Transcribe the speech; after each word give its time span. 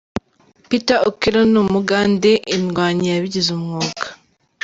Peter 0.67 0.97
Okello 1.09 1.41
ni 1.51 1.57
umugande, 1.65 2.31
indwanyi 2.55 3.05
yabigize 3.09 3.49
umwuga. 3.57 4.05